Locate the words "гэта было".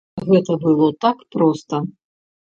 0.27-0.87